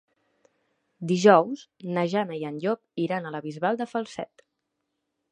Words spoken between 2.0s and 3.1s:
Jana i en Llop